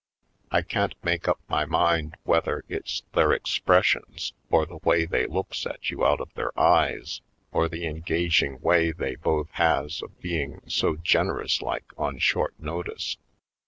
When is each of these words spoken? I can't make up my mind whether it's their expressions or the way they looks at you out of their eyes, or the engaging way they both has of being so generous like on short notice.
I 0.49 0.63
can't 0.63 0.95
make 1.03 1.27
up 1.27 1.39
my 1.47 1.63
mind 1.63 2.15
whether 2.23 2.65
it's 2.67 3.03
their 3.13 3.33
expressions 3.33 4.33
or 4.49 4.65
the 4.65 4.77
way 4.77 5.05
they 5.05 5.27
looks 5.27 5.67
at 5.67 5.91
you 5.91 6.03
out 6.03 6.19
of 6.19 6.33
their 6.33 6.59
eyes, 6.59 7.21
or 7.51 7.69
the 7.69 7.85
engaging 7.85 8.59
way 8.61 8.91
they 8.91 9.13
both 9.13 9.51
has 9.51 10.01
of 10.01 10.19
being 10.19 10.61
so 10.65 10.95
generous 10.95 11.61
like 11.61 11.85
on 11.99 12.17
short 12.17 12.55
notice. 12.59 13.17